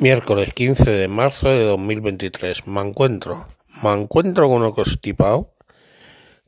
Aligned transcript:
Miércoles 0.00 0.54
15 0.54 0.90
de 0.92 1.08
marzo 1.08 1.50
de 1.50 1.62
2023. 1.64 2.66
Me 2.68 2.80
encuentro. 2.80 3.46
Me 3.82 3.92
encuentro 3.92 4.48
con 4.48 4.62
un 4.62 4.72
constipado 4.72 5.54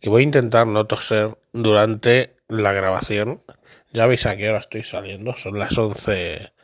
que 0.01 0.09
voy 0.09 0.23
a 0.23 0.25
intentar 0.25 0.67
no 0.67 0.87
toser 0.87 1.37
durante 1.53 2.35
la 2.49 2.73
grabación. 2.73 3.43
Ya 3.93 4.07
veis 4.07 4.25
a 4.25 4.39
qué 4.39 4.49
hora 4.49 4.59
estoy 4.59 4.85
saliendo. 4.85 5.37
Son 5.37 5.59
las 5.59 5.77
11, 5.77 6.55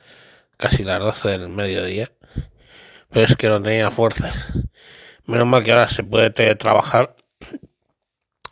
casi 0.57 0.83
las 0.83 1.01
12 1.01 1.29
del 1.29 1.51
mediodía. 1.51 2.11
Pero 3.11 3.27
es 3.27 3.37
que 3.37 3.49
no 3.49 3.61
tenía 3.61 3.91
fuerzas. 3.91 4.55
Menos 5.27 5.47
mal 5.47 5.65
que 5.65 5.73
ahora 5.73 5.91
se 5.91 6.05
puede 6.05 6.31
teletrabajar 6.31 7.17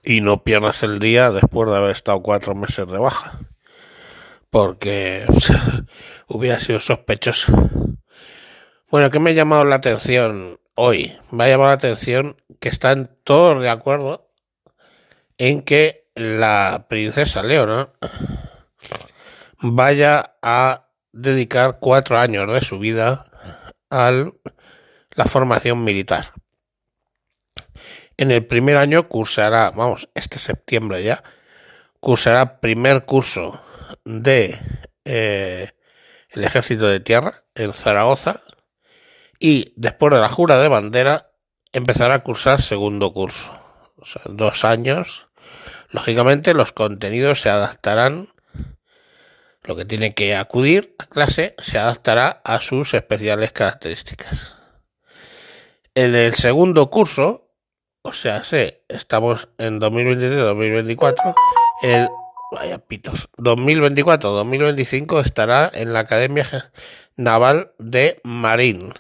y 0.05 0.21
no 0.21 0.45
pierdas 0.45 0.83
el 0.83 0.99
día 0.99 1.31
después 1.31 1.71
de 1.71 1.77
haber 1.79 1.93
estado 1.93 2.21
cuatro 2.21 2.55
meses 2.55 2.87
de 2.87 2.99
baja. 2.99 3.46
Porque 4.57 5.27
hubiera 6.29 6.59
sido 6.59 6.81
sospechoso. 6.81 7.53
Bueno, 8.91 9.11
¿qué 9.11 9.21
me 9.21 9.29
ha 9.29 9.35
llamado 9.35 9.67
la 9.67 9.77
atención 9.77 10.59
hoy? 10.75 11.15
Me 11.31 11.45
ha 11.45 11.49
llamado 11.49 11.69
la 11.69 11.75
atención 11.75 12.41
que 12.59 12.71
están 12.71 13.19
todos 13.23 13.61
de 13.61 13.69
acuerdo 13.69 14.31
en 15.37 15.61
que 15.61 16.09
la 16.15 16.87
princesa 16.89 17.43
Leona 17.43 17.91
vaya 19.61 20.37
a 20.41 20.89
dedicar 21.13 21.77
cuatro 21.79 22.19
años 22.19 22.51
de 22.51 22.63
su 22.63 22.79
vida 22.79 23.27
a 23.91 24.11
la 25.11 25.25
formación 25.27 25.85
militar. 25.85 26.33
En 28.17 28.31
el 28.31 28.47
primer 28.47 28.79
año 28.79 29.07
cursará, 29.07 29.71
vamos, 29.73 30.09
este 30.15 30.39
septiembre 30.39 31.03
ya, 31.03 31.23
cursará 32.01 32.59
primer 32.59 33.05
curso 33.05 33.61
de 34.07 34.57
eh, 35.05 35.73
el 36.31 36.45
ejército 36.45 36.87
de 36.87 37.01
tierra 37.01 37.45
en 37.55 37.73
Zaragoza 37.73 38.41
y 39.39 39.75
después 39.77 40.15
de 40.15 40.21
la 40.21 40.29
jura 40.29 40.59
de 40.59 40.69
bandera 40.69 41.33
empezará 41.73 42.15
a 42.15 42.23
cursar 42.23 42.63
segundo 42.63 43.13
curso. 43.13 43.53
O 43.97 44.07
sea, 44.07 44.23
dos 44.27 44.65
años. 44.65 45.27
Lógicamente 45.91 46.55
los 46.55 46.73
contenidos 46.73 47.41
se 47.43 47.51
adaptarán. 47.51 48.33
Lo 49.63 49.75
que 49.75 49.85
tiene 49.85 50.15
que 50.15 50.37
acudir 50.37 50.95
a 50.99 51.07
clase 51.07 51.57
se 51.59 51.79
adaptará 51.79 52.41
a 52.45 52.61
sus 52.61 52.95
especiales 52.95 53.53
características. 53.53 54.55
En 55.95 56.15
el 56.15 56.35
segundo 56.37 56.89
curso, 56.89 57.51
o 58.03 58.13
sea, 58.13 58.45
sí, 58.45 58.73
estamos 58.89 59.49
en 59.59 59.81
2023-2024, 59.81 61.35
el 61.83 62.09
vaya 62.51 62.79
pitos, 62.79 63.29
2024-2025 63.39 65.21
estará 65.25 65.71
en 65.73 65.93
la 65.93 66.01
Academia 66.01 66.47
Naval 67.17 67.73
de 67.79 68.21
Marín 68.25 68.93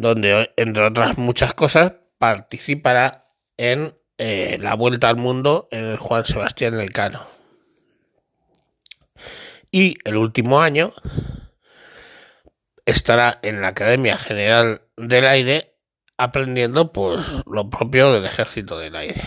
donde, 0.00 0.50
entre 0.56 0.84
otras 0.84 1.18
muchas 1.18 1.52
cosas, 1.52 1.92
participará 2.18 3.28
en 3.58 3.94
eh, 4.16 4.56
la 4.58 4.74
vuelta 4.74 5.10
al 5.10 5.16
mundo 5.16 5.68
en 5.70 5.96
Juan 5.98 6.24
Sebastián 6.24 6.80
Elcano. 6.80 7.20
Y 9.70 9.96
el 10.04 10.16
último 10.16 10.62
año 10.62 10.94
estará 12.86 13.38
en 13.42 13.60
la 13.60 13.68
Academia 13.68 14.16
General 14.16 14.82
del 14.96 15.26
Aire 15.26 15.76
aprendiendo 16.16 16.92
pues 16.92 17.24
lo 17.46 17.68
propio 17.68 18.12
del 18.12 18.24
Ejército 18.24 18.78
del 18.78 18.96
Aire. 18.96 19.22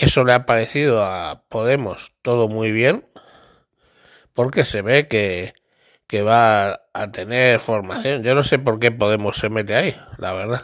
Eso 0.00 0.24
le 0.24 0.32
ha 0.32 0.46
parecido 0.46 1.04
a 1.04 1.44
Podemos 1.48 2.12
todo 2.22 2.48
muy 2.48 2.70
bien 2.70 3.06
porque 4.34 4.64
se 4.64 4.82
ve 4.82 5.08
que 5.08 5.54
que 6.06 6.22
va 6.22 6.82
a 6.92 7.10
tener 7.10 7.58
formación. 7.60 8.22
Yo 8.22 8.34
no 8.34 8.44
sé 8.44 8.58
por 8.58 8.78
qué 8.78 8.92
Podemos 8.92 9.38
se 9.38 9.50
mete 9.50 9.74
ahí, 9.74 9.96
la 10.18 10.32
verdad. 10.32 10.62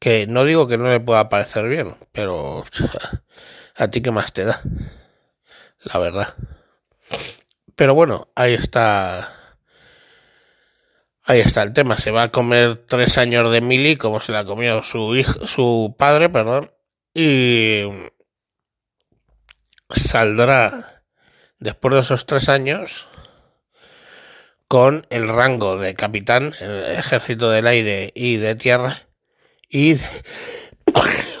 Que 0.00 0.26
no 0.26 0.44
digo 0.44 0.68
que 0.68 0.78
no 0.78 0.88
le 0.88 1.00
pueda 1.00 1.28
parecer 1.28 1.68
bien, 1.68 1.96
pero 2.12 2.64
a 3.76 3.88
ti 3.88 4.00
qué 4.00 4.10
más 4.10 4.32
te 4.32 4.44
da, 4.44 4.60
la 5.82 5.98
verdad. 5.98 6.34
Pero 7.76 7.94
bueno, 7.94 8.28
ahí 8.34 8.54
está. 8.54 9.34
Ahí 11.22 11.40
está 11.40 11.62
el 11.62 11.72
tema. 11.74 11.98
Se 11.98 12.10
va 12.10 12.24
a 12.24 12.32
comer 12.32 12.76
tres 12.76 13.18
años 13.18 13.52
de 13.52 13.60
mili, 13.60 13.96
como 13.96 14.18
se 14.20 14.32
la 14.32 14.44
comió 14.44 14.82
su 14.82 15.14
hijo, 15.14 15.46
su 15.46 15.94
padre, 15.98 16.28
perdón. 16.30 16.70
Y 17.20 17.82
saldrá 19.90 21.02
después 21.58 21.94
de 21.94 22.00
esos 22.02 22.26
tres 22.26 22.48
años 22.48 23.08
con 24.68 25.04
el 25.10 25.28
rango 25.28 25.78
de 25.78 25.94
capitán, 25.94 26.54
el 26.60 26.84
ejército 26.96 27.50
del 27.50 27.66
aire 27.66 28.12
y 28.14 28.36
de 28.36 28.54
tierra, 28.54 29.08
y... 29.68 29.96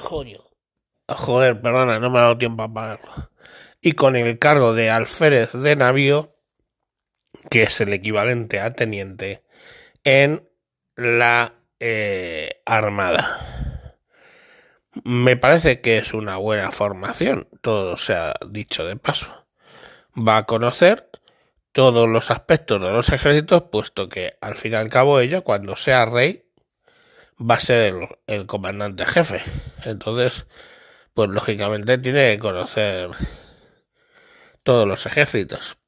Joder, 0.02 0.40
joder, 1.08 1.60
perdona, 1.60 2.00
no 2.00 2.10
me 2.10 2.18
ha 2.18 2.22
dado 2.22 2.38
tiempo 2.38 2.64
a 2.64 2.74
pagarlo. 2.74 3.30
Y 3.80 3.92
con 3.92 4.16
el 4.16 4.36
cargo 4.40 4.74
de 4.74 4.90
alférez 4.90 5.52
de 5.52 5.76
navío, 5.76 6.34
que 7.50 7.62
es 7.62 7.80
el 7.80 7.92
equivalente 7.92 8.58
a 8.58 8.72
teniente, 8.72 9.44
en 10.02 10.50
la 10.96 11.54
eh, 11.78 12.62
Armada. 12.66 13.47
Me 15.04 15.36
parece 15.36 15.80
que 15.80 15.98
es 15.98 16.14
una 16.14 16.36
buena 16.36 16.70
formación, 16.70 17.48
todo 17.60 17.96
se 17.96 18.14
ha 18.14 18.34
dicho 18.48 18.86
de 18.86 18.96
paso. 18.96 19.46
Va 20.16 20.38
a 20.38 20.46
conocer 20.46 21.10
todos 21.72 22.08
los 22.08 22.30
aspectos 22.30 22.82
de 22.82 22.90
los 22.90 23.10
ejércitos, 23.10 23.64
puesto 23.70 24.08
que 24.08 24.36
al 24.40 24.56
fin 24.56 24.72
y 24.72 24.76
al 24.76 24.88
cabo 24.88 25.20
ella, 25.20 25.42
cuando 25.42 25.76
sea 25.76 26.06
rey, 26.06 26.44
va 27.38 27.56
a 27.56 27.60
ser 27.60 27.94
el, 28.26 28.46
comandante 28.46 29.04
jefe. 29.04 29.42
Entonces, 29.84 30.46
pues 31.14 31.30
lógicamente 31.30 31.98
tiene 31.98 32.32
que 32.32 32.38
conocer 32.38 33.10
todos 34.62 34.88
los 34.88 35.06
ejércitos. 35.06 35.78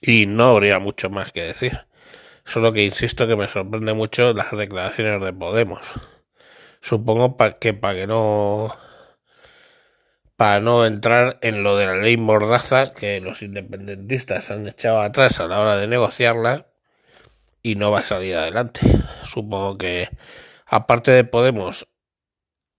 Y 0.00 0.26
no 0.26 0.48
habría 0.48 0.78
mucho 0.78 1.10
más 1.10 1.32
que 1.32 1.42
decir. 1.42 1.86
Solo 2.44 2.72
que 2.72 2.84
insisto 2.84 3.26
que 3.26 3.36
me 3.36 3.48
sorprende 3.48 3.94
mucho 3.94 4.32
las 4.34 4.52
declaraciones 4.56 5.20
de 5.24 5.32
Podemos. 5.32 5.80
Supongo 6.86 7.36
que 7.58 7.74
para 7.74 7.94
que 7.96 8.06
no 8.06 8.72
para 10.36 10.60
no 10.60 10.86
entrar 10.86 11.36
en 11.42 11.64
lo 11.64 11.76
de 11.76 11.86
la 11.86 11.96
ley 11.96 12.16
Mordaza 12.16 12.92
que 12.92 13.20
los 13.20 13.42
independentistas 13.42 14.52
han 14.52 14.68
echado 14.68 15.00
atrás 15.00 15.40
a 15.40 15.48
la 15.48 15.58
hora 15.58 15.76
de 15.76 15.88
negociarla 15.88 16.68
y 17.60 17.74
no 17.74 17.90
va 17.90 17.98
a 18.00 18.04
salir 18.04 18.36
adelante. 18.36 18.82
Supongo 19.24 19.76
que 19.76 20.10
aparte 20.64 21.10
de 21.10 21.24
Podemos, 21.24 21.88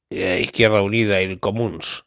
eh, 0.09 0.39
Izquierda 0.41 0.81
Unida 0.81 1.21
y 1.21 1.35
Comuns 1.35 2.05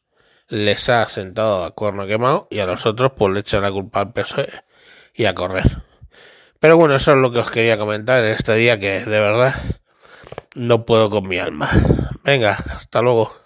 les 0.48 0.88
ha 0.88 1.06
sentado 1.06 1.64
a 1.64 1.74
cuerno 1.74 2.06
quemado 2.06 2.48
y 2.50 2.60
a 2.60 2.66
los 2.66 2.86
otros 2.86 3.12
pues 3.14 3.30
le 3.34 3.40
echan 3.40 3.60
la 3.60 3.72
culpa 3.72 4.00
al 4.00 4.14
PSOE 4.14 4.48
y 5.12 5.26
a 5.26 5.34
correr. 5.34 5.82
Pero 6.60 6.78
bueno, 6.78 6.94
eso 6.94 7.12
es 7.12 7.18
lo 7.18 7.30
que 7.30 7.40
os 7.40 7.50
quería 7.50 7.76
comentar 7.76 8.24
en 8.24 8.32
este 8.32 8.54
día 8.54 8.80
que 8.80 9.00
de 9.00 9.20
verdad 9.20 9.54
no 10.54 10.84
puedo 10.84 11.10
con 11.10 11.26
mi 11.28 11.38
alma. 11.38 11.70
Venga, 12.24 12.52
hasta 12.52 13.02
luego. 13.02 13.39